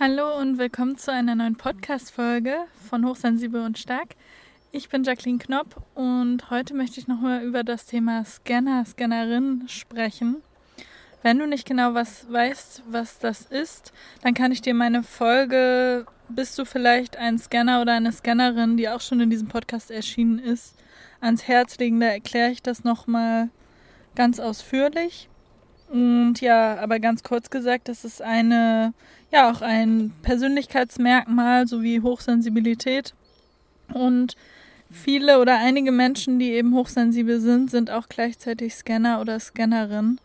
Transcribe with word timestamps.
Hallo 0.00 0.38
und 0.38 0.58
willkommen 0.58 0.96
zu 0.96 1.12
einer 1.12 1.34
neuen 1.34 1.56
Podcast-Folge 1.56 2.54
von 2.88 3.04
Hochsensibel 3.04 3.62
und 3.62 3.80
Stark. 3.80 4.14
Ich 4.70 4.88
bin 4.88 5.02
Jacqueline 5.02 5.40
Knopp 5.40 5.82
und 5.96 6.50
heute 6.50 6.72
möchte 6.74 7.00
ich 7.00 7.08
nochmal 7.08 7.42
über 7.42 7.64
das 7.64 7.86
Thema 7.86 8.24
Scanner, 8.24 8.84
Scannerin 8.84 9.64
sprechen. 9.66 10.36
Wenn 11.24 11.40
du 11.40 11.48
nicht 11.48 11.66
genau 11.66 11.94
was 11.94 12.30
weißt, 12.30 12.84
was 12.88 13.18
das 13.18 13.46
ist, 13.46 13.92
dann 14.22 14.34
kann 14.34 14.52
ich 14.52 14.62
dir 14.62 14.72
meine 14.72 15.02
Folge 15.02 16.06
Bist 16.28 16.56
du 16.60 16.64
vielleicht 16.64 17.16
ein 17.16 17.36
Scanner 17.36 17.82
oder 17.82 17.94
eine 17.94 18.12
Scannerin, 18.12 18.76
die 18.76 18.88
auch 18.88 19.00
schon 19.00 19.18
in 19.18 19.30
diesem 19.30 19.48
Podcast 19.48 19.90
erschienen 19.90 20.38
ist, 20.38 20.76
ans 21.20 21.48
Herz 21.48 21.76
legen. 21.78 21.98
Da 21.98 22.06
erkläre 22.06 22.52
ich 22.52 22.62
das 22.62 22.84
nochmal 22.84 23.48
ganz 24.14 24.38
ausführlich. 24.38 25.28
Und 25.90 26.40
ja, 26.40 26.76
aber 26.78 27.00
ganz 27.00 27.22
kurz 27.22 27.50
gesagt, 27.50 27.88
das 27.88 28.04
ist 28.04 28.20
eine, 28.20 28.92
ja, 29.32 29.50
auch 29.50 29.62
ein 29.62 30.12
Persönlichkeitsmerkmal 30.22 31.66
sowie 31.66 32.00
Hochsensibilität. 32.02 33.14
Und 33.92 34.36
viele 34.90 35.40
oder 35.40 35.58
einige 35.58 35.92
Menschen, 35.92 36.38
die 36.38 36.52
eben 36.52 36.74
hochsensibel 36.74 37.40
sind, 37.40 37.70
sind 37.70 37.90
auch 37.90 38.08
gleichzeitig 38.08 38.74
Scanner 38.74 39.20
oder 39.20 39.40
Scannerin. 39.40 40.20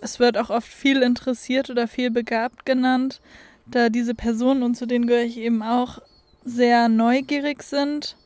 Es 0.00 0.18
wird 0.18 0.36
auch 0.36 0.50
oft 0.50 0.68
viel 0.68 1.02
interessiert 1.02 1.70
oder 1.70 1.86
viel 1.86 2.10
begabt 2.10 2.66
genannt, 2.66 3.20
da 3.66 3.88
diese 3.88 4.14
Personen, 4.14 4.64
und 4.64 4.74
zu 4.76 4.86
denen 4.86 5.06
gehöre 5.06 5.22
ich 5.22 5.38
eben 5.38 5.62
auch, 5.62 6.00
sehr 6.44 6.88
neugierig 6.88 7.62
sind, 7.62 8.16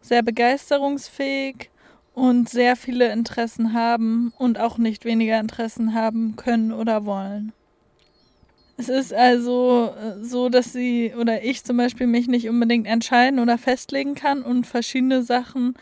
sehr 0.00 0.22
begeisterungsfähig 0.22 1.69
und 2.14 2.48
sehr 2.48 2.76
viele 2.76 3.12
Interessen 3.12 3.72
haben 3.72 4.32
und 4.38 4.58
auch 4.58 4.78
nicht 4.78 5.04
weniger 5.04 5.38
Interessen 5.38 5.94
haben 5.94 6.36
können 6.36 6.72
oder 6.72 7.04
wollen. 7.06 7.52
Es 8.76 8.88
ist 8.88 9.12
also 9.12 9.94
äh, 10.00 10.24
so, 10.24 10.48
dass 10.48 10.72
sie 10.72 11.12
oder 11.18 11.44
ich 11.44 11.64
zum 11.64 11.76
Beispiel 11.76 12.06
mich 12.06 12.28
nicht 12.28 12.48
unbedingt 12.48 12.86
entscheiden 12.86 13.38
oder 13.38 13.58
festlegen 13.58 14.14
kann 14.14 14.42
und 14.42 14.66
verschiedene 14.66 15.22
Sachen 15.22 15.74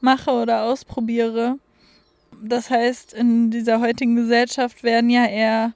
mache 0.00 0.30
oder 0.30 0.62
ausprobiere. 0.62 1.58
Das 2.42 2.70
heißt, 2.70 3.12
in 3.12 3.50
dieser 3.50 3.80
heutigen 3.80 4.14
Gesellschaft 4.14 4.84
werden 4.84 5.10
ja 5.10 5.26
eher 5.26 5.72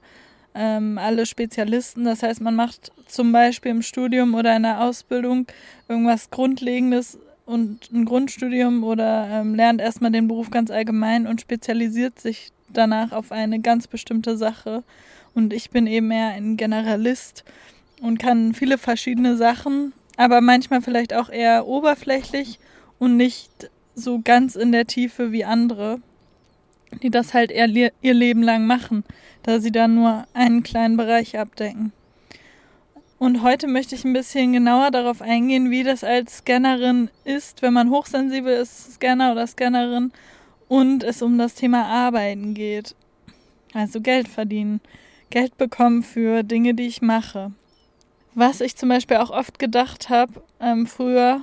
ähm, 0.55 0.97
alle 0.97 1.25
Spezialisten. 1.25 2.05
Das 2.05 2.23
heißt, 2.23 2.39
man 2.39 2.55
macht 2.55 2.91
zum 3.07 3.31
Beispiel 3.33 3.71
im 3.71 3.81
Studium 3.81 4.33
oder 4.33 4.55
in 4.55 4.63
der 4.63 4.81
Ausbildung 4.81 5.47
irgendwas 5.89 6.29
Grundlegendes 6.29 7.17
und 7.49 7.91
ein 7.91 8.05
Grundstudium 8.05 8.83
oder 8.83 9.27
ähm, 9.27 9.55
lernt 9.55 9.81
erstmal 9.81 10.11
den 10.11 10.27
Beruf 10.27 10.51
ganz 10.51 10.69
allgemein 10.69 11.25
und 11.25 11.41
spezialisiert 11.41 12.19
sich 12.19 12.51
danach 12.71 13.11
auf 13.11 13.31
eine 13.31 13.59
ganz 13.59 13.87
bestimmte 13.87 14.37
Sache. 14.37 14.83
Und 15.33 15.51
ich 15.51 15.71
bin 15.71 15.87
eben 15.87 16.11
eher 16.11 16.27
ein 16.27 16.57
Generalist 16.57 17.43
und 18.03 18.19
kann 18.19 18.53
viele 18.53 18.77
verschiedene 18.77 19.35
Sachen, 19.35 19.93
aber 20.15 20.41
manchmal 20.41 20.83
vielleicht 20.83 21.11
auch 21.11 21.29
eher 21.29 21.65
oberflächlich 21.65 22.59
und 22.99 23.17
nicht 23.17 23.71
so 23.95 24.21
ganz 24.23 24.55
in 24.55 24.71
der 24.71 24.85
Tiefe 24.85 25.31
wie 25.31 25.43
andere, 25.43 26.01
die 27.01 27.09
das 27.09 27.33
halt 27.33 27.49
eher 27.49 27.67
ihr 27.67 28.13
Leben 28.13 28.43
lang 28.43 28.67
machen, 28.67 29.03
da 29.41 29.59
sie 29.59 29.71
dann 29.71 29.95
nur 29.95 30.27
einen 30.35 30.61
kleinen 30.61 30.97
Bereich 30.97 31.39
abdecken. 31.39 31.93
Und 33.19 33.43
heute 33.43 33.67
möchte 33.67 33.95
ich 33.95 34.05
ein 34.05 34.13
bisschen 34.13 34.53
genauer 34.53 34.91
darauf 34.91 35.21
eingehen, 35.21 35.69
wie 35.69 35.83
das 35.83 36.05
als 36.05 36.37
Scannerin 36.37 37.09
ist, 37.25 37.61
wenn 37.61 37.73
man 37.73 37.89
hochsensibel 37.89 38.53
ist, 38.53 38.93
Scanner 38.93 39.33
oder 39.33 39.45
Scannerin, 39.45 40.13
und 40.69 41.03
es 41.03 41.21
um 41.21 41.37
das 41.37 41.53
Thema 41.53 41.85
Arbeiten 41.85 42.53
geht. 42.53 42.95
Also 43.73 43.99
Geld 43.99 44.29
verdienen, 44.29 44.79
Geld 45.31 45.57
bekommen 45.57 46.01
für 46.01 46.43
Dinge, 46.43 46.73
die 46.73 46.87
ich 46.87 47.01
mache. 47.01 47.51
Was 48.35 48.61
ich 48.61 48.77
zum 48.77 48.87
Beispiel 48.87 49.17
auch 49.17 49.31
oft 49.31 49.59
gedacht 49.59 50.09
habe 50.09 50.41
ähm, 50.61 50.87
früher 50.87 51.41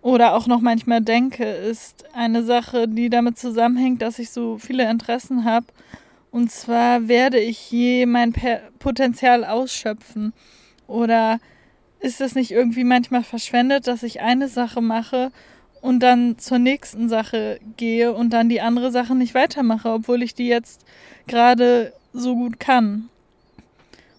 oder 0.00 0.34
auch 0.34 0.46
noch 0.46 0.60
manchmal 0.60 1.00
denke, 1.00 1.44
ist 1.44 2.04
eine 2.14 2.44
Sache, 2.44 2.86
die 2.86 3.10
damit 3.10 3.36
zusammenhängt, 3.36 4.00
dass 4.00 4.20
ich 4.20 4.30
so 4.30 4.58
viele 4.58 4.88
Interessen 4.88 5.44
habe. 5.44 5.66
Und 6.30 6.52
zwar 6.52 7.08
werde 7.08 7.40
ich 7.40 7.72
je 7.72 8.06
mein 8.06 8.32
Potenzial 8.78 9.44
ausschöpfen. 9.44 10.32
Oder 10.86 11.40
ist 12.00 12.20
es 12.20 12.34
nicht 12.34 12.50
irgendwie 12.50 12.84
manchmal 12.84 13.22
verschwendet, 13.22 13.86
dass 13.86 14.02
ich 14.02 14.20
eine 14.20 14.48
Sache 14.48 14.80
mache 14.80 15.32
und 15.80 16.00
dann 16.00 16.38
zur 16.38 16.58
nächsten 16.58 17.08
Sache 17.08 17.58
gehe 17.76 18.12
und 18.12 18.30
dann 18.30 18.48
die 18.48 18.60
andere 18.60 18.90
Sache 18.90 19.14
nicht 19.14 19.34
weitermache, 19.34 19.90
obwohl 19.90 20.22
ich 20.22 20.34
die 20.34 20.48
jetzt 20.48 20.84
gerade 21.26 21.92
so 22.12 22.34
gut 22.34 22.60
kann? 22.60 23.08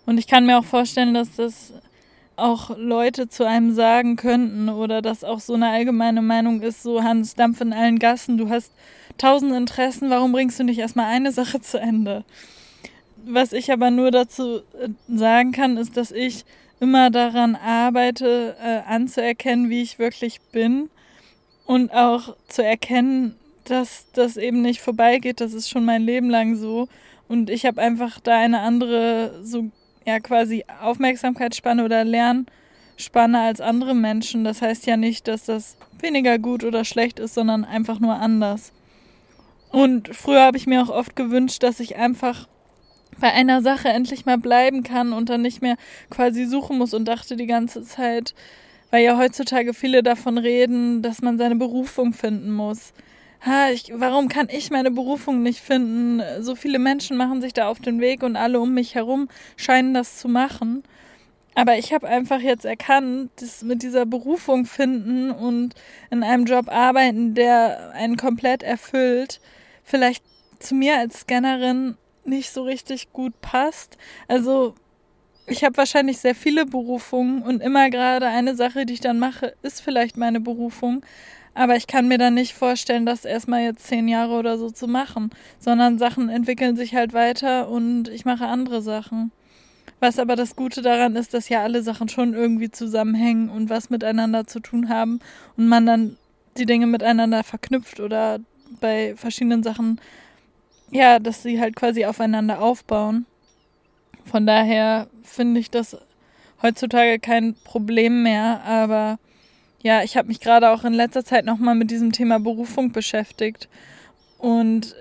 Und 0.06 0.18
ich 0.18 0.28
kann 0.28 0.46
mir 0.46 0.58
auch 0.58 0.66
vorstellen, 0.66 1.14
dass 1.14 1.36
das 1.36 1.74
auch 2.38 2.78
Leute 2.78 3.30
zu 3.30 3.46
einem 3.46 3.74
sagen 3.74 4.16
könnten 4.16 4.70
oder 4.70 5.02
dass 5.02 5.24
auch 5.24 5.40
so 5.40 5.54
eine 5.54 5.70
allgemeine 5.70 6.22
Meinung 6.22 6.62
ist, 6.62 6.84
so 6.84 7.04
Hans, 7.04 7.36
Dampf 7.36 7.62
in 7.62 7.74
allen 7.74 8.00
Gassen, 8.00 8.38
du 8.38 8.50
hast 8.50 8.74
tausend 9.18 9.54
Interessen, 9.54 10.10
warum 10.10 10.32
bringst 10.32 10.60
du 10.60 10.64
nicht 10.64 10.80
erstmal 10.80 11.06
eine 11.06 11.32
Sache 11.32 11.62
zu 11.62 11.80
Ende? 11.80 12.26
Was 13.28 13.54
ich 13.54 13.72
aber 13.72 13.92
nur 13.92 14.12
dazu 14.12 14.58
äh, 14.80 14.90
sagen 15.08 15.52
kann, 15.52 15.78
ist, 15.78 15.98
dass 15.98 16.12
ich 16.12 16.46
immer 16.80 17.10
daran 17.10 17.56
arbeite, 17.56 18.56
äh, 18.62 18.82
anzuerkennen, 18.88 19.70
wie 19.70 19.82
ich 19.82 20.00
wirklich 20.00 20.42
bin 20.52 20.90
und 21.66 21.94
auch 21.94 22.36
zu 22.48 22.64
erkennen, 22.64 23.36
dass 23.64 24.08
das 24.14 24.38
eben 24.38 24.62
nicht 24.62 24.82
vorbeigeht. 24.82 25.42
Das 25.42 25.54
ist 25.54 25.70
schon 25.70 25.86
mein 25.86 26.04
Leben 26.04 26.30
lang 26.30 26.56
so. 26.56 26.88
Und 27.28 27.50
ich 27.50 27.66
habe 27.66 27.82
einfach 27.82 28.20
da 28.20 28.38
eine 28.38 28.60
andere, 28.60 29.40
so 29.44 29.72
ja 30.06 30.20
quasi 30.20 30.64
Aufmerksamkeitsspanne 30.82 31.84
oder 31.84 32.04
Lernspanne 32.04 33.40
als 33.42 33.62
andere 33.62 33.96
Menschen. 33.96 34.44
Das 34.44 34.62
heißt 34.62 34.86
ja 34.86 34.98
nicht, 34.98 35.28
dass 35.28 35.46
das 35.46 35.78
weniger 36.00 36.38
gut 36.38 36.64
oder 36.64 36.86
schlecht 36.86 37.20
ist, 37.20 37.34
sondern 37.34 37.66
einfach 37.66 38.00
nur 38.00 38.16
anders. 38.16 38.72
Und 39.72 40.16
früher 40.16 40.42
habe 40.42 40.58
ich 40.58 40.68
mir 40.68 40.84
auch 40.84 40.90
oft 40.90 41.16
gewünscht, 41.16 41.64
dass 41.64 41.80
ich 41.80 41.96
einfach 41.96 42.48
bei 43.20 43.32
einer 43.32 43.62
Sache 43.62 43.90
endlich 43.90 44.26
mal 44.26 44.38
bleiben 44.38 44.84
kann 44.84 45.14
und 45.14 45.30
dann 45.30 45.42
nicht 45.42 45.62
mehr 45.62 45.76
quasi 46.10 46.46
suchen 46.46 46.78
muss 46.78 46.94
und 46.94 47.06
dachte 47.06 47.36
die 47.36 47.48
ganze 47.48 47.84
Zeit, 47.84 48.34
weil 48.92 49.04
ja 49.04 49.18
heutzutage 49.18 49.74
viele 49.74 50.04
davon 50.04 50.38
reden, 50.38 51.02
dass 51.02 51.22
man 51.22 51.38
seine 51.38 51.56
Berufung 51.56 52.14
finden 52.14 52.52
muss. 52.52 52.94
Ha, 53.46 53.70
ich, 53.70 53.92
warum 53.94 54.28
kann 54.28 54.48
ich 54.50 54.72
meine 54.72 54.90
Berufung 54.92 55.44
nicht 55.44 55.60
finden? 55.60 56.22
So 56.42 56.56
viele 56.56 56.80
Menschen 56.80 57.16
machen 57.16 57.42
sich 57.42 57.54
da 57.54 57.68
auf 57.68 57.80
den 57.80 58.02
Weg 58.02 58.24
und 58.24 58.36
alle 58.36 58.60
um 58.60 58.74
mich 58.74 58.96
herum 58.96 59.30
scheinen 59.56 59.94
das 59.94 60.18
zu 60.18 60.28
machen. 60.28 60.84
Aber 61.54 61.78
ich 61.78 61.94
habe 61.94 62.08
einfach 62.08 62.42
jetzt 62.42 62.66
erkannt, 62.66 63.32
dass 63.38 63.64
mit 63.64 63.82
dieser 63.82 64.06
Berufung 64.06 64.66
finden 64.66 65.32
und 65.32 65.74
in 66.12 66.22
einem 66.22 66.46
Job 66.46 66.70
arbeiten, 66.70 67.34
der 67.34 67.92
einen 67.94 68.18
komplett 68.18 68.62
erfüllt, 68.62 69.40
vielleicht 69.84 70.24
zu 70.60 70.76
mir 70.76 70.98
als 70.98 71.22
Scannerin 71.22 71.98
nicht 72.26 72.52
so 72.52 72.64
richtig 72.64 73.12
gut 73.14 73.40
passt. 73.42 73.98
Also 74.28 74.76
ich 75.48 75.64
habe 75.64 75.78
wahrscheinlich 75.78 76.18
sehr 76.18 76.36
viele 76.36 76.66
Berufungen 76.66 77.44
und 77.44 77.62
immer 77.62 77.90
gerade 77.90 78.28
eine 78.28 78.56
Sache, 78.56 78.86
die 78.86 78.94
ich 78.94 79.02
dann 79.02 79.20
mache, 79.20 79.54
ist 79.62 79.82
vielleicht 79.82 80.18
meine 80.18 80.40
Berufung. 80.40 81.06
Aber 81.54 81.78
ich 81.78 81.88
kann 81.88 82.08
mir 82.08 82.18
dann 82.18 82.34
nicht 82.34 82.54
vorstellen, 82.54 83.06
das 83.06 83.24
erstmal 83.24 83.62
jetzt 83.62 83.88
zehn 83.88 84.08
Jahre 84.08 84.34
oder 84.34 84.58
so 84.58 84.70
zu 84.70 84.88
machen, 84.88 85.30
sondern 85.58 85.98
Sachen 85.98 86.28
entwickeln 86.30 86.76
sich 86.76 86.96
halt 86.96 87.14
weiter 87.14 87.70
und 87.70 88.10
ich 88.10 88.26
mache 88.26 88.48
andere 88.48 88.82
Sachen. 88.82 89.32
Was 90.02 90.20
aber 90.20 90.36
das 90.36 90.58
Gute 90.58 90.82
daran 90.82 91.16
ist, 91.16 91.34
dass 91.34 91.48
ja 91.48 91.64
alle 91.64 91.82
Sachen 91.82 92.10
schon 92.10 92.34
irgendwie 92.34 92.70
zusammenhängen 92.70 93.50
und 93.50 93.70
was 93.70 93.90
miteinander 93.90 94.46
zu 94.46 94.60
tun 94.60 94.90
haben 94.90 95.20
und 95.56 95.68
man 95.70 95.86
dann 95.86 96.18
die 96.58 96.66
Dinge 96.66 96.88
miteinander 96.88 97.44
verknüpft 97.44 98.02
oder 98.02 98.40
bei 98.82 99.16
verschiedenen 99.16 99.64
Sachen 99.64 100.02
ja, 100.92 101.20
dass 101.20 101.44
sie 101.44 101.60
halt 101.60 101.76
quasi 101.76 102.06
aufeinander 102.06 102.62
aufbauen. 102.62 103.26
Von 104.26 104.46
daher 104.46 105.08
finde 105.24 105.60
ich 105.60 105.70
das 105.70 105.98
heutzutage 106.62 107.20
kein 107.20 107.56
Problem 107.64 108.24
mehr, 108.24 108.62
aber 108.64 109.20
ja, 109.82 110.02
ich 110.04 110.18
habe 110.18 110.30
mich 110.30 110.40
gerade 110.40 110.72
auch 110.72 110.84
in 110.84 110.94
letzter 110.94 111.24
Zeit 111.24 111.46
nochmal 111.46 111.76
mit 111.76 111.92
diesem 111.92 112.12
Thema 112.12 112.40
Berufung 112.40 112.92
beschäftigt. 112.92 113.70
Und 114.40 114.96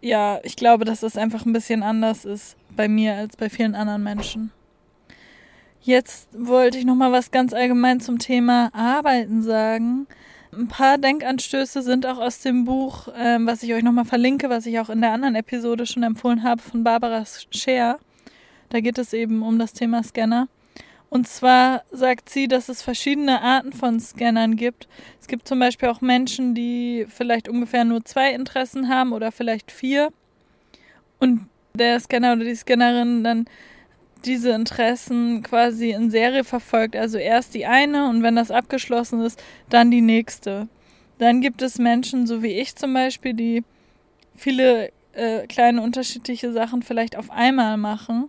ja, 0.00 0.40
ich 0.42 0.56
glaube, 0.56 0.84
dass 0.84 1.00
das 1.00 1.16
einfach 1.16 1.44
ein 1.44 1.52
bisschen 1.52 1.82
anders 1.82 2.24
ist 2.24 2.56
bei 2.74 2.88
mir 2.88 3.14
als 3.14 3.36
bei 3.36 3.50
vielen 3.50 3.74
anderen 3.74 4.02
Menschen. 4.02 4.50
Jetzt 5.82 6.28
wollte 6.32 6.78
ich 6.78 6.84
nochmal 6.84 7.12
was 7.12 7.30
ganz 7.30 7.52
allgemein 7.52 8.00
zum 8.00 8.18
Thema 8.18 8.70
Arbeiten 8.72 9.42
sagen. 9.42 10.06
Ein 10.54 10.68
paar 10.68 10.98
Denkanstöße 10.98 11.80
sind 11.80 12.04
auch 12.04 12.18
aus 12.18 12.40
dem 12.40 12.66
Buch, 12.66 13.08
ähm, 13.16 13.46
was 13.46 13.62
ich 13.62 13.72
euch 13.72 13.82
nochmal 13.82 14.04
verlinke, 14.04 14.50
was 14.50 14.66
ich 14.66 14.78
auch 14.80 14.90
in 14.90 15.00
der 15.00 15.12
anderen 15.12 15.34
Episode 15.34 15.86
schon 15.86 16.02
empfohlen 16.02 16.42
habe, 16.42 16.60
von 16.60 16.84
Barbara 16.84 17.24
Scher. 17.50 17.98
Da 18.68 18.80
geht 18.80 18.98
es 18.98 19.14
eben 19.14 19.42
um 19.42 19.58
das 19.58 19.72
Thema 19.72 20.02
Scanner. 20.02 20.48
Und 21.08 21.26
zwar 21.26 21.84
sagt 21.90 22.28
sie, 22.28 22.48
dass 22.48 22.68
es 22.68 22.82
verschiedene 22.82 23.40
Arten 23.40 23.72
von 23.72 23.98
Scannern 23.98 24.56
gibt. 24.56 24.88
Es 25.22 25.26
gibt 25.26 25.48
zum 25.48 25.58
Beispiel 25.58 25.88
auch 25.88 26.02
Menschen, 26.02 26.54
die 26.54 27.06
vielleicht 27.08 27.48
ungefähr 27.48 27.84
nur 27.84 28.04
zwei 28.04 28.34
Interessen 28.34 28.90
haben 28.90 29.14
oder 29.14 29.32
vielleicht 29.32 29.72
vier. 29.72 30.12
Und 31.18 31.48
der 31.72 31.98
Scanner 31.98 32.34
oder 32.34 32.44
die 32.44 32.54
Scannerin 32.54 33.24
dann 33.24 33.46
diese 34.26 34.50
Interessen 34.50 35.42
quasi 35.42 35.90
in 35.90 36.10
Serie 36.10 36.44
verfolgt. 36.44 36.96
Also 36.96 37.18
erst 37.18 37.54
die 37.54 37.66
eine 37.66 38.08
und 38.08 38.22
wenn 38.22 38.36
das 38.36 38.50
abgeschlossen 38.50 39.20
ist, 39.22 39.42
dann 39.68 39.90
die 39.90 40.00
nächste. 40.00 40.68
Dann 41.18 41.40
gibt 41.40 41.62
es 41.62 41.78
Menschen, 41.78 42.26
so 42.26 42.42
wie 42.42 42.52
ich 42.52 42.74
zum 42.76 42.94
Beispiel, 42.94 43.34
die 43.34 43.64
viele 44.34 44.90
äh, 45.12 45.46
kleine 45.46 45.82
unterschiedliche 45.82 46.52
Sachen 46.52 46.82
vielleicht 46.82 47.16
auf 47.16 47.30
einmal 47.30 47.76
machen. 47.76 48.28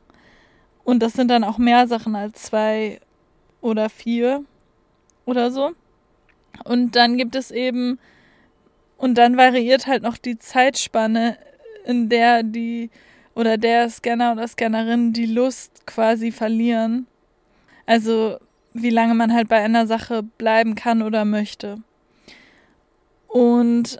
Und 0.83 1.01
das 1.01 1.13
sind 1.13 1.29
dann 1.29 1.43
auch 1.43 1.57
mehr 1.57 1.87
Sachen 1.87 2.15
als 2.15 2.43
zwei 2.43 2.99
oder 3.61 3.89
vier 3.89 4.43
oder 5.25 5.51
so. 5.51 5.71
Und 6.65 6.95
dann 6.95 7.17
gibt 7.17 7.35
es 7.35 7.51
eben, 7.51 7.99
und 8.97 9.17
dann 9.17 9.37
variiert 9.37 9.87
halt 9.87 10.03
noch 10.03 10.17
die 10.17 10.37
Zeitspanne, 10.37 11.37
in 11.85 12.09
der 12.09 12.43
die 12.43 12.89
oder 13.35 13.57
der 13.57 13.89
Scanner 13.89 14.33
oder 14.33 14.47
Scannerin 14.47 15.13
die 15.13 15.25
Lust 15.25 15.85
quasi 15.85 16.31
verlieren. 16.31 17.07
Also 17.85 18.37
wie 18.73 18.89
lange 18.89 19.13
man 19.13 19.33
halt 19.33 19.49
bei 19.49 19.57
einer 19.57 19.87
Sache 19.87 20.23
bleiben 20.23 20.75
kann 20.75 21.01
oder 21.01 21.25
möchte. 21.25 21.77
Und 23.27 23.99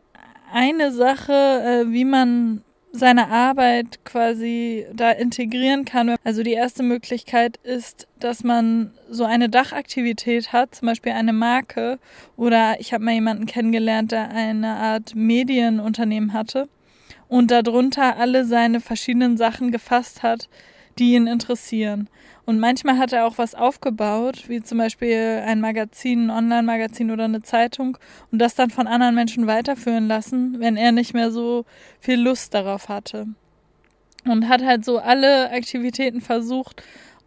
eine 0.52 0.92
Sache, 0.92 1.34
äh, 1.34 1.92
wie 1.92 2.06
man 2.06 2.64
seine 2.96 3.30
Arbeit 3.30 4.06
quasi 4.06 4.86
da 4.94 5.10
integrieren 5.10 5.84
kann. 5.84 6.16
Also 6.24 6.44
die 6.44 6.54
erste 6.54 6.84
Möglichkeit 6.84 7.58
ist, 7.64 8.08
dass 8.20 8.44
man 8.44 8.92
so 9.10 9.24
eine 9.24 9.50
Dachaktivität 9.50 10.54
hat, 10.54 10.76
zum 10.76 10.88
Beispiel 10.88 11.14
eine 11.14 11.34
Marke 11.34 11.98
oder 12.38 12.80
ich 12.80 12.94
habe 12.94 13.04
mal 13.04 13.16
jemanden 13.16 13.48
kennengelernt, 13.48 14.12
der 14.12 14.30
eine 14.30 14.76
Art 14.76 15.16
Medienunternehmen 15.16 16.34
hatte 16.34 16.70
und 17.34 17.50
darunter 17.50 18.18
alle 18.18 18.46
seine 18.46 18.80
verschiedenen 18.80 19.38
Sachen 19.38 19.72
gefasst 19.72 20.22
hat, 20.22 20.50
die 21.00 21.14
ihn 21.16 21.26
interessieren. 21.26 22.08
Und 22.46 22.60
manchmal 22.60 23.00
hat 23.00 23.12
er 23.12 23.26
auch 23.26 23.40
was 23.40 23.56
aufgebaut, 23.56 24.44
wie 24.50 24.62
zum 24.62 24.78
Beispiel 24.78 25.42
ein 25.44 25.60
Magazin, 25.60 26.28
ein 26.28 26.30
Online-Magazin 26.30 27.10
oder 27.10 27.24
eine 27.24 27.42
Zeitung 27.42 27.98
und 28.32 28.38
das 28.38 28.54
dann 28.54 28.70
von 28.70 28.86
anderen 28.86 29.16
Menschen 29.16 29.48
weiterführen 29.48 30.08
lassen, 30.08 30.60
wenn 30.60 30.78
er 30.78 30.92
nicht 30.92 31.16
mehr 31.16 31.32
so 31.32 31.66
viel 32.00 32.22
Lust 32.22 32.54
darauf 32.54 32.88
hatte. 32.88 33.26
Und 34.26 34.48
hat 34.48 34.64
halt 34.64 34.86
so 34.86 35.00
alle 35.00 35.50
Aktivitäten 35.50 36.22
versucht, 36.22 36.84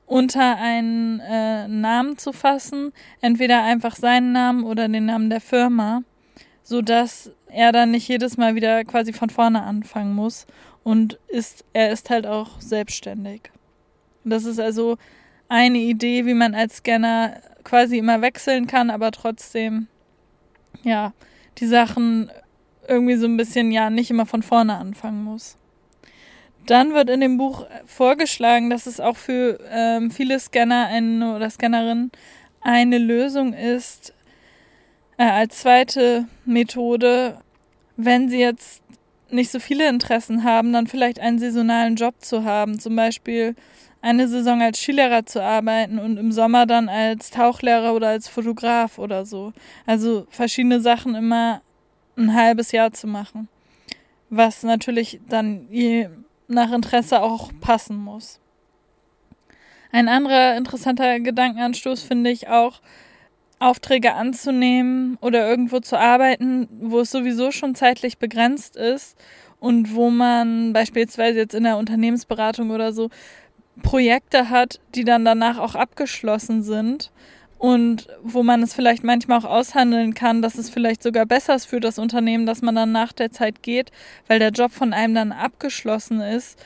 unter 0.06 0.56
einen 0.56 1.18
äh, 1.18 1.66
Namen 1.66 2.16
zu 2.16 2.32
fassen, 2.32 2.92
entweder 3.20 3.64
einfach 3.64 3.96
seinen 3.96 4.30
Namen 4.30 4.62
oder 4.62 4.86
den 4.86 5.06
Namen 5.06 5.30
der 5.30 5.40
Firma, 5.40 6.04
sodass 6.66 7.30
er 7.46 7.70
dann 7.70 7.92
nicht 7.92 8.08
jedes 8.08 8.36
Mal 8.36 8.56
wieder 8.56 8.82
quasi 8.84 9.12
von 9.12 9.30
vorne 9.30 9.62
anfangen 9.62 10.12
muss 10.16 10.46
und 10.82 11.16
ist, 11.28 11.64
er 11.72 11.92
ist 11.92 12.10
halt 12.10 12.26
auch 12.26 12.60
selbstständig. 12.60 13.52
Das 14.24 14.44
ist 14.44 14.58
also 14.58 14.98
eine 15.48 15.78
Idee, 15.78 16.26
wie 16.26 16.34
man 16.34 16.56
als 16.56 16.78
Scanner 16.78 17.40
quasi 17.62 17.98
immer 17.98 18.20
wechseln 18.20 18.66
kann, 18.66 18.90
aber 18.90 19.12
trotzdem, 19.12 19.86
ja, 20.82 21.12
die 21.58 21.68
Sachen 21.68 22.32
irgendwie 22.88 23.14
so 23.14 23.26
ein 23.26 23.36
bisschen, 23.36 23.70
ja, 23.70 23.88
nicht 23.88 24.10
immer 24.10 24.26
von 24.26 24.42
vorne 24.42 24.76
anfangen 24.76 25.22
muss. 25.22 25.56
Dann 26.66 26.94
wird 26.94 27.10
in 27.10 27.20
dem 27.20 27.36
Buch 27.36 27.64
vorgeschlagen, 27.86 28.70
dass 28.70 28.86
es 28.86 28.98
auch 28.98 29.16
für 29.16 29.60
ähm, 29.70 30.10
viele 30.10 30.40
Scanner 30.40 30.88
oder 31.36 31.48
Scannerinnen 31.48 32.10
eine 32.60 32.98
Lösung 32.98 33.52
ist, 33.52 34.15
äh, 35.18 35.24
als 35.24 35.58
zweite 35.60 36.26
Methode, 36.44 37.38
wenn 37.96 38.28
sie 38.28 38.38
jetzt 38.38 38.82
nicht 39.30 39.50
so 39.50 39.58
viele 39.58 39.88
Interessen 39.88 40.44
haben, 40.44 40.72
dann 40.72 40.86
vielleicht 40.86 41.18
einen 41.18 41.38
saisonalen 41.38 41.96
Job 41.96 42.14
zu 42.20 42.44
haben. 42.44 42.78
Zum 42.78 42.94
Beispiel 42.96 43.56
eine 44.02 44.28
Saison 44.28 44.62
als 44.62 44.80
Skilehrer 44.80 45.26
zu 45.26 45.42
arbeiten 45.42 45.98
und 45.98 46.16
im 46.16 46.30
Sommer 46.30 46.66
dann 46.66 46.88
als 46.88 47.30
Tauchlehrer 47.30 47.94
oder 47.94 48.08
als 48.08 48.28
Fotograf 48.28 48.98
oder 48.98 49.26
so. 49.26 49.52
Also 49.84 50.26
verschiedene 50.30 50.80
Sachen 50.80 51.14
immer 51.14 51.60
ein 52.16 52.34
halbes 52.34 52.72
Jahr 52.72 52.92
zu 52.92 53.06
machen. 53.06 53.48
Was 54.30 54.62
natürlich 54.62 55.20
dann 55.28 55.66
je 55.70 56.08
nach 56.48 56.72
Interesse 56.72 57.20
auch 57.20 57.50
passen 57.60 57.96
muss. 57.96 58.40
Ein 59.92 60.08
anderer 60.08 60.56
interessanter 60.56 61.20
Gedankenanstoß 61.20 62.02
finde 62.02 62.30
ich 62.30 62.48
auch, 62.48 62.80
Aufträge 63.58 64.14
anzunehmen 64.14 65.16
oder 65.20 65.48
irgendwo 65.48 65.80
zu 65.80 65.98
arbeiten, 65.98 66.68
wo 66.80 67.00
es 67.00 67.10
sowieso 67.10 67.50
schon 67.50 67.74
zeitlich 67.74 68.18
begrenzt 68.18 68.76
ist 68.76 69.16
und 69.60 69.94
wo 69.94 70.10
man 70.10 70.72
beispielsweise 70.72 71.38
jetzt 71.38 71.54
in 71.54 71.64
der 71.64 71.78
Unternehmensberatung 71.78 72.70
oder 72.70 72.92
so 72.92 73.08
Projekte 73.82 74.50
hat, 74.50 74.80
die 74.94 75.04
dann 75.04 75.24
danach 75.24 75.58
auch 75.58 75.74
abgeschlossen 75.74 76.62
sind 76.62 77.10
und 77.58 78.08
wo 78.22 78.42
man 78.42 78.62
es 78.62 78.74
vielleicht 78.74 79.04
manchmal 79.04 79.38
auch 79.38 79.44
aushandeln 79.44 80.12
kann, 80.14 80.42
dass 80.42 80.56
es 80.56 80.68
vielleicht 80.68 81.02
sogar 81.02 81.24
besser 81.24 81.54
ist 81.54 81.66
für 81.66 81.80
das 81.80 81.98
Unternehmen, 81.98 82.44
dass 82.44 82.60
man 82.60 82.74
dann 82.74 82.92
nach 82.92 83.12
der 83.12 83.30
Zeit 83.30 83.62
geht, 83.62 83.90
weil 84.28 84.38
der 84.38 84.50
Job 84.50 84.72
von 84.72 84.92
einem 84.92 85.14
dann 85.14 85.32
abgeschlossen 85.32 86.20
ist 86.20 86.58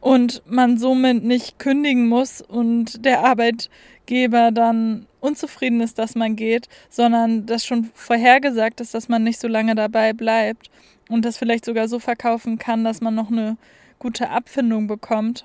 und 0.00 0.42
man 0.46 0.78
somit 0.78 1.24
nicht 1.24 1.58
kündigen 1.58 2.08
muss 2.08 2.40
und 2.40 3.04
der 3.04 3.24
Arbeitgeber 3.24 4.52
dann 4.52 5.06
unzufrieden 5.20 5.80
ist, 5.80 5.98
dass 5.98 6.14
man 6.14 6.36
geht, 6.36 6.68
sondern 6.88 7.46
das 7.46 7.66
schon 7.66 7.90
vorhergesagt 7.94 8.80
ist, 8.80 8.94
dass 8.94 9.08
man 9.08 9.24
nicht 9.24 9.40
so 9.40 9.48
lange 9.48 9.74
dabei 9.74 10.12
bleibt 10.12 10.70
und 11.08 11.24
das 11.24 11.38
vielleicht 11.38 11.64
sogar 11.64 11.88
so 11.88 11.98
verkaufen 11.98 12.58
kann, 12.58 12.84
dass 12.84 13.00
man 13.00 13.14
noch 13.14 13.30
eine 13.30 13.56
gute 13.98 14.30
Abfindung 14.30 14.86
bekommt 14.86 15.44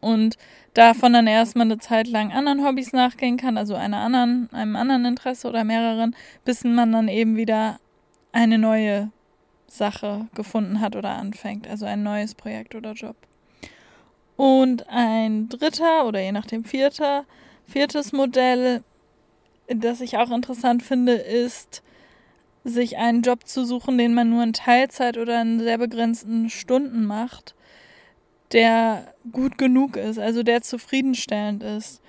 und 0.00 0.36
davon 0.74 1.12
dann 1.12 1.28
erstmal 1.28 1.66
eine 1.66 1.78
Zeit 1.78 2.08
lang 2.08 2.32
anderen 2.32 2.66
Hobbys 2.66 2.92
nachgehen 2.92 3.36
kann, 3.36 3.56
also 3.56 3.76
einer 3.76 3.98
anderen, 3.98 4.48
einem 4.52 4.74
anderen 4.74 5.04
Interesse 5.04 5.48
oder 5.48 5.62
mehreren, 5.62 6.16
bis 6.44 6.64
man 6.64 6.90
dann 6.90 7.06
eben 7.06 7.36
wieder 7.36 7.78
eine 8.32 8.58
neue 8.58 9.12
Sache 9.68 10.26
gefunden 10.34 10.80
hat 10.80 10.96
oder 10.96 11.10
anfängt, 11.10 11.68
also 11.68 11.86
ein 11.86 12.02
neues 12.02 12.34
Projekt 12.34 12.74
oder 12.74 12.92
Job. 12.92 13.16
Und 14.42 14.88
ein 14.88 15.48
dritter 15.48 16.04
oder 16.04 16.20
je 16.20 16.32
nachdem 16.32 16.64
vierter, 16.64 17.26
viertes 17.64 18.12
Modell, 18.12 18.82
das 19.68 20.00
ich 20.00 20.18
auch 20.18 20.32
interessant 20.32 20.82
finde, 20.82 21.12
ist, 21.12 21.84
sich 22.64 22.98
einen 22.98 23.22
Job 23.22 23.46
zu 23.46 23.64
suchen, 23.64 23.98
den 23.98 24.14
man 24.14 24.30
nur 24.30 24.42
in 24.42 24.52
Teilzeit 24.52 25.16
oder 25.16 25.40
in 25.40 25.60
sehr 25.60 25.78
begrenzten 25.78 26.50
Stunden 26.50 27.04
macht 27.04 27.54
der 28.52 29.14
gut 29.30 29.58
genug 29.58 29.96
ist, 29.96 30.18
also 30.18 30.42
der 30.42 30.62
zufriedenstellend 30.62 31.62
ist, 31.62 32.02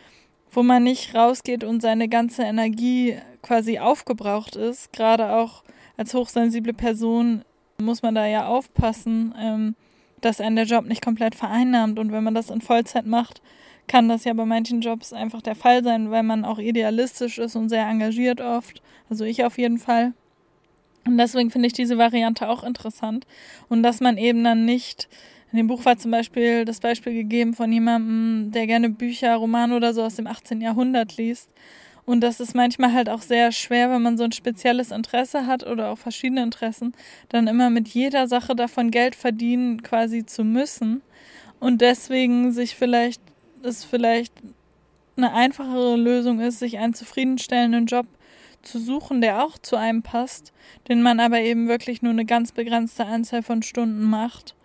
wo 0.52 0.62
man 0.62 0.84
nicht 0.84 1.16
rausgeht 1.16 1.64
und 1.64 1.82
seine 1.82 2.10
ganze 2.10 2.44
Energie 2.44 3.18
quasi 3.42 3.80
aufgebraucht 3.80 4.56
ist. 4.56 4.92
Gerade 4.92 5.34
auch 5.36 5.64
als 5.98 6.14
hochsensible 6.14 6.74
Person 6.74 7.44
muss 7.80 8.02
man 8.02 8.16
da 8.16 8.26
ja 8.26 8.48
aufpassen, 8.48 9.34
ähm, 9.40 9.76
dass 10.26 10.42
einen 10.42 10.56
der 10.56 10.66
Job 10.66 10.86
nicht 10.86 11.04
komplett 11.04 11.36
vereinnahmt. 11.36 12.00
Und 12.00 12.12
wenn 12.12 12.24
man 12.24 12.34
das 12.34 12.50
in 12.50 12.62
Vollzeit 12.62 13.06
macht, 13.06 13.42
kann 13.88 14.08
das 14.08 14.24
ja 14.24 14.34
bei 14.34 14.46
manchen 14.46 14.82
Jobs 14.82 15.14
einfach 15.14 15.42
der 15.42 15.56
Fall 15.56 15.84
sein, 15.84 16.12
weil 16.12 16.24
man 16.24 16.46
auch 16.46 16.60
idealistisch 16.60 17.38
ist 17.38 17.56
und 17.56 17.70
sehr 17.70 17.88
engagiert 17.88 18.42
oft. 18.42 18.82
Also 19.10 19.26
ich 19.26 19.44
auf 19.44 19.58
jeden 19.58 19.78
Fall. 19.78 20.14
Und 21.06 21.18
deswegen 21.18 21.52
finde 21.52 21.68
ich 21.68 21.74
diese 21.74 21.98
Variante 21.98 22.48
auch 22.48 22.64
interessant. 22.64 23.28
Und 23.68 23.84
dass 23.84 24.00
man 24.00 24.18
eben 24.18 24.44
dann 24.44 24.66
nicht 24.66 25.10
in 25.52 25.58
dem 25.58 25.68
Buch 25.68 25.86
war 25.86 25.98
zum 25.98 26.10
Beispiel 26.10 26.66
das 26.66 26.80
Beispiel 26.80 27.14
gegeben 27.14 27.54
von 27.54 27.72
jemandem, 27.72 28.52
der 28.52 28.66
gerne 28.66 28.90
Bücher, 28.90 29.36
Romane 29.36 29.76
oder 29.76 29.94
so 29.94 30.02
aus 30.02 30.16
dem 30.16 30.26
18. 30.26 30.62
Jahrhundert 30.62 31.16
liest. 31.18 31.52
Und 32.06 32.22
das 32.22 32.40
ist 32.40 32.54
manchmal 32.54 32.94
halt 32.94 33.10
auch 33.10 33.22
sehr 33.22 33.52
schwer, 33.52 33.90
wenn 33.90 34.02
man 34.02 34.18
so 34.18 34.26
ein 34.26 34.34
spezielles 34.34 34.92
Interesse 34.92 35.48
hat 35.48 35.66
oder 35.66 35.90
auch 35.90 35.98
verschiedene 35.98 36.44
Interessen, 36.44 36.94
dann 37.30 37.48
immer 37.48 37.70
mit 37.70 37.88
jeder 37.88 38.28
Sache 38.28 38.56
davon 38.56 38.92
Geld 38.92 39.16
verdienen 39.16 39.84
quasi 39.84 40.26
zu 40.26 40.44
müssen. 40.44 41.02
Und 41.60 41.80
deswegen 41.82 42.52
sich 42.52 42.76
vielleicht, 42.76 43.22
es 43.64 43.86
vielleicht 43.86 44.34
eine 45.16 45.34
einfachere 45.34 45.96
Lösung 45.96 46.42
ist, 46.42 46.60
sich 46.60 46.78
einen 46.78 46.94
zufriedenstellenden 46.94 47.86
Job 47.86 48.08
zu 48.64 48.80
suchen, 48.80 49.22
der 49.22 49.44
auch 49.44 49.58
zu 49.58 49.76
einem 49.76 50.02
passt, 50.02 50.52
den 50.88 51.02
man 51.02 51.20
aber 51.20 51.40
eben 51.40 51.68
wirklich 51.68 52.02
nur 52.02 52.12
eine 52.12 52.26
ganz 52.26 52.52
begrenzte 52.52 53.06
Anzahl 53.06 53.44
von 53.44 53.62
Stunden 53.62 54.04
macht 54.04 54.56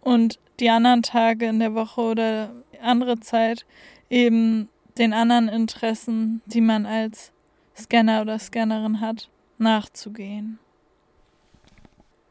und 0.00 0.38
die 0.60 0.70
anderen 0.70 1.02
Tage 1.02 1.46
in 1.46 1.58
der 1.58 1.74
Woche 1.74 2.00
oder 2.00 2.50
andere 2.80 3.20
Zeit 3.20 3.66
eben 4.10 4.68
den 4.98 5.12
anderen 5.12 5.48
Interessen, 5.48 6.42
die 6.46 6.60
man 6.60 6.86
als 6.86 7.32
Scanner 7.76 8.22
oder 8.22 8.38
Scannerin 8.38 9.00
hat, 9.00 9.28
nachzugehen. 9.58 10.58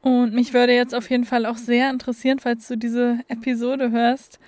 Und 0.01 0.33
mich 0.33 0.53
würde 0.53 0.73
jetzt 0.73 0.93
auf 0.93 1.09
jeden 1.09 1.25
Fall 1.25 1.45
auch 1.45 1.57
sehr 1.57 1.89
interessieren, 1.89 2.39
falls 2.39 2.67
du 2.67 2.77
diese 2.77 3.19
Episode 3.27 3.91
hörst, 3.91 4.39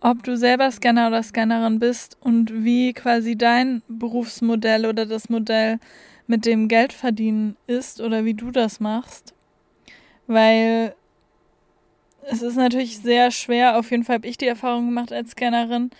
ob 0.00 0.22
du 0.22 0.36
selber 0.36 0.70
Scanner 0.70 1.08
oder 1.08 1.22
Scannerin 1.22 1.80
bist 1.80 2.16
und 2.20 2.64
wie 2.64 2.92
quasi 2.92 3.36
dein 3.36 3.82
Berufsmodell 3.88 4.86
oder 4.86 5.06
das 5.06 5.28
Modell 5.28 5.80
mit 6.28 6.46
dem 6.46 6.68
Geldverdienen 6.68 7.56
ist 7.66 8.00
oder 8.00 8.24
wie 8.24 8.34
du 8.34 8.52
das 8.52 8.78
machst. 8.78 9.34
Weil 10.28 10.94
es 12.30 12.42
ist 12.42 12.56
natürlich 12.56 12.98
sehr 12.98 13.30
schwer, 13.30 13.78
auf 13.78 13.90
jeden 13.90 14.04
Fall 14.04 14.16
habe 14.16 14.28
ich 14.28 14.36
die 14.36 14.46
Erfahrung 14.46 14.86
gemacht 14.86 15.12
als 15.12 15.32
Scannerin, 15.32 15.90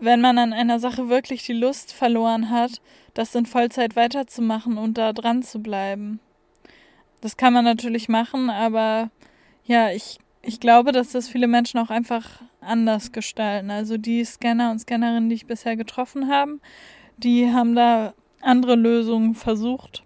wenn 0.00 0.20
man 0.20 0.38
an 0.38 0.52
einer 0.52 0.78
Sache 0.78 1.08
wirklich 1.08 1.44
die 1.44 1.52
Lust 1.52 1.92
verloren 1.92 2.50
hat, 2.50 2.80
das 3.14 3.34
in 3.34 3.46
Vollzeit 3.46 3.96
weiterzumachen 3.96 4.78
und 4.78 4.98
da 4.98 5.12
dran 5.12 5.42
zu 5.42 5.60
bleiben. 5.60 6.20
Das 7.20 7.36
kann 7.36 7.52
man 7.52 7.64
natürlich 7.64 8.08
machen, 8.08 8.48
aber 8.48 9.10
ja, 9.64 9.90
ich, 9.90 10.18
ich 10.42 10.58
glaube, 10.58 10.92
dass 10.92 11.12
das 11.12 11.28
viele 11.28 11.46
Menschen 11.46 11.78
auch 11.78 11.90
einfach 11.90 12.40
anders 12.60 13.12
gestalten. 13.12 13.70
Also 13.70 13.98
die 13.98 14.24
Scanner 14.24 14.70
und 14.70 14.78
Scannerinnen, 14.78 15.28
die 15.28 15.34
ich 15.34 15.46
bisher 15.46 15.76
getroffen 15.76 16.28
habe, 16.28 16.58
die 17.18 17.52
haben 17.52 17.74
da 17.74 18.14
andere 18.40 18.74
Lösungen 18.74 19.34
versucht. 19.34 20.02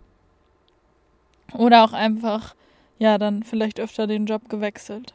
Oder 1.52 1.84
auch 1.84 1.92
einfach, 1.92 2.56
ja, 2.98 3.16
dann 3.18 3.44
vielleicht 3.44 3.78
öfter 3.78 4.08
den 4.08 4.26
Job 4.26 4.48
gewechselt. 4.48 5.14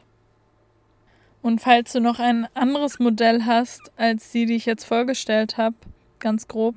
Und 1.42 1.60
falls 1.60 1.92
du 1.92 2.00
noch 2.00 2.18
ein 2.18 2.46
anderes 2.54 2.98
Modell 2.98 3.44
hast 3.44 3.92
als 3.96 4.30
die, 4.30 4.46
die 4.46 4.56
ich 4.56 4.66
jetzt 4.66 4.84
vorgestellt 4.84 5.56
habe, 5.56 5.76
ganz 6.18 6.48
grob, 6.48 6.74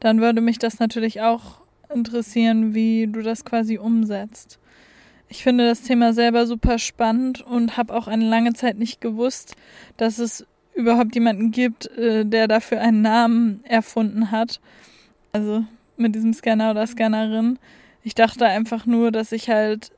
dann 0.00 0.20
würde 0.20 0.40
mich 0.40 0.58
das 0.58 0.78
natürlich 0.78 1.20
auch 1.20 1.60
interessieren, 1.92 2.74
wie 2.74 3.06
du 3.06 3.22
das 3.22 3.44
quasi 3.44 3.78
umsetzt. 3.78 4.58
Ich 5.28 5.44
finde 5.44 5.68
das 5.68 5.82
Thema 5.82 6.12
selber 6.12 6.46
super 6.46 6.78
spannend 6.78 7.40
und 7.40 7.76
habe 7.76 7.94
auch 7.94 8.08
eine 8.08 8.28
lange 8.28 8.52
Zeit 8.52 8.78
nicht 8.78 9.00
gewusst, 9.00 9.54
dass 9.96 10.18
es 10.18 10.44
überhaupt 10.74 11.14
jemanden 11.14 11.52
gibt, 11.52 11.86
äh, 11.96 12.24
der 12.24 12.48
dafür 12.48 12.80
einen 12.80 13.02
Namen 13.02 13.64
erfunden 13.64 14.32
hat. 14.32 14.60
Also 15.32 15.64
mit 15.96 16.14
diesem 16.14 16.32
Scanner 16.32 16.72
oder 16.72 16.86
Scannerin. 16.86 17.58
Ich 18.02 18.14
dachte 18.14 18.46
einfach 18.46 18.86
nur, 18.86 19.12
dass 19.12 19.30
ich 19.30 19.48
halt 19.50 19.92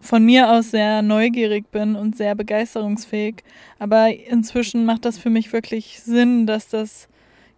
von 0.00 0.24
mir 0.24 0.50
aus 0.50 0.70
sehr 0.70 1.02
neugierig 1.02 1.70
bin 1.70 1.94
und 1.94 2.16
sehr 2.16 2.34
begeisterungsfähig. 2.34 3.42
Aber 3.78 4.08
inzwischen 4.08 4.84
macht 4.84 5.04
das 5.04 5.18
für 5.18 5.30
mich 5.30 5.52
wirklich 5.52 6.00
Sinn, 6.00 6.46
dass 6.46 6.68
das 6.68 7.08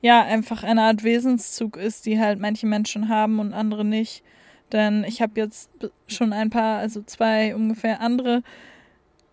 ja 0.01 0.23
einfach 0.23 0.63
eine 0.63 0.83
Art 0.83 1.05
Wesenszug 1.05 1.77
ist, 1.77 2.07
die 2.07 2.21
halt 2.21 2.41
manche 2.41 2.67
Menschen 2.67 3.09
haben 3.09 3.39
und 3.39 3.55
andere 3.55 3.85
nicht. 3.85 4.23
Denn 4.73 5.05
ich 5.05 5.23
habe 5.23 5.41
jetzt 5.41 5.71
schon 6.07 6.33
ein 6.33 6.51
paar, 6.51 6.79
also 6.79 7.03
zwei 7.03 7.55
ungefähr 7.55 8.01
andere 8.01 8.43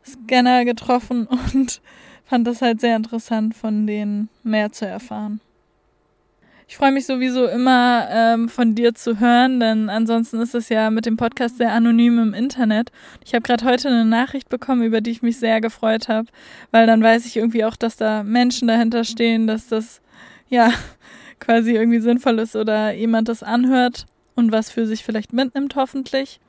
Scanner 0.06 0.66
getroffen 0.66 1.28
und 1.54 1.82
fand 2.26 2.46
das 2.48 2.62
halt 2.62 2.80
sehr 2.80 2.96
interessant, 2.96 3.56
von 3.56 3.88
denen 3.88 4.30
mehr 4.44 4.72
zu 4.72 4.86
erfahren. 4.86 5.42
Ich 6.72 6.78
freue 6.78 6.92
mich 6.92 7.08
sowieso 7.08 7.48
immer 7.48 8.08
ähm, 8.12 8.48
von 8.48 8.76
dir 8.76 8.94
zu 8.94 9.20
hören, 9.20 9.60
denn 9.60 9.90
ansonsten 9.90 10.40
ist 10.40 10.54
es 10.54 10.70
ja 10.70 10.92
mit 10.92 11.08
dem 11.08 11.18
Podcast 11.18 11.58
sehr 11.58 11.72
anonym 11.72 12.20
im 12.20 12.36
Internet. 12.36 12.92
Ich 13.26 13.34
habe 13.34 13.42
gerade 13.42 13.66
heute 13.66 13.88
eine 13.88 14.06
Nachricht 14.06 14.50
bekommen, 14.50 14.84
über 14.84 15.02
die 15.02 15.10
ich 15.10 15.24
mich 15.24 15.40
sehr 15.40 15.62
gefreut 15.62 16.10
habe, 16.10 16.28
weil 16.70 16.86
dann 16.86 17.02
weiß 17.02 17.26
ich 17.26 17.38
irgendwie 17.38 17.66
auch, 17.66 17.76
dass 17.76 17.98
da 17.98 18.22
Menschen 18.22 18.68
dahinter 18.68 19.04
stehen, 19.04 19.48
dass 19.48 19.68
das 19.68 20.00
ja 20.48 20.72
quasi 21.40 21.72
irgendwie 21.72 22.02
sinnvoll 22.02 22.38
ist 22.38 22.56
oder 22.56 22.94
jemand 22.94 23.30
das 23.30 23.42
anhört 23.42 24.06
und 24.36 24.52
was 24.52 24.70
für 24.70 24.86
sich 24.86 25.04
vielleicht 25.04 25.34
mitnimmt, 25.34 25.76
hoffentlich. 25.76 26.40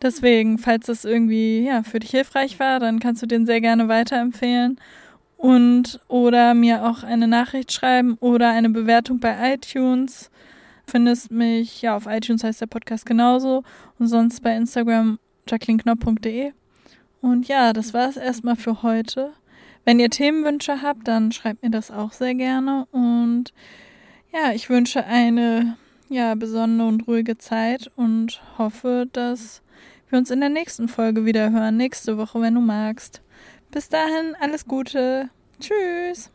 Deswegen, 0.00 0.56
falls 0.56 0.86
das 0.86 1.04
irgendwie 1.04 1.66
ja, 1.66 1.82
für 1.82 1.98
dich 1.98 2.12
hilfreich 2.12 2.58
war, 2.60 2.80
dann 2.80 2.98
kannst 2.98 3.20
du 3.20 3.26
den 3.26 3.44
sehr 3.44 3.60
gerne 3.60 3.88
weiterempfehlen 3.88 4.80
und 5.36 6.00
oder 6.08 6.54
mir 6.54 6.84
auch 6.84 7.02
eine 7.02 7.28
Nachricht 7.28 7.72
schreiben 7.72 8.16
oder 8.20 8.50
eine 8.50 8.70
Bewertung 8.70 9.20
bei 9.20 9.54
iTunes. 9.54 10.30
Findest 10.86 11.30
mich, 11.30 11.82
ja, 11.82 11.96
auf 11.96 12.06
iTunes 12.06 12.44
heißt 12.44 12.60
der 12.60 12.66
Podcast 12.66 13.06
genauso 13.06 13.62
und 13.98 14.06
sonst 14.06 14.42
bei 14.42 14.54
Instagram 14.54 15.18
jacquelineknopf.de. 15.48 16.52
Und 17.20 17.48
ja, 17.48 17.72
das 17.72 17.94
war 17.94 18.08
es 18.08 18.16
erstmal 18.16 18.56
für 18.56 18.82
heute. 18.82 19.32
Wenn 19.84 19.98
ihr 19.98 20.10
Themenwünsche 20.10 20.82
habt, 20.82 21.08
dann 21.08 21.32
schreibt 21.32 21.62
mir 21.62 21.70
das 21.70 21.90
auch 21.90 22.12
sehr 22.12 22.34
gerne. 22.34 22.86
Und 22.90 23.52
ja, 24.32 24.52
ich 24.52 24.68
wünsche 24.68 25.04
eine 25.04 25.76
ja, 26.08 26.34
besondere 26.34 26.88
und 26.88 27.06
ruhige 27.08 27.38
Zeit 27.38 27.90
und 27.96 28.42
hoffe, 28.58 29.08
dass 29.12 29.62
wir 30.08 30.18
uns 30.18 30.30
in 30.30 30.40
der 30.40 30.48
nächsten 30.48 30.88
Folge 30.88 31.24
wieder 31.24 31.50
hören. 31.50 31.76
Nächste 31.76 32.18
Woche, 32.18 32.40
wenn 32.40 32.54
du 32.54 32.60
magst. 32.60 33.20
Bis 33.74 33.88
dahin, 33.88 34.36
alles 34.38 34.66
Gute. 34.66 35.30
Tschüss. 35.58 36.30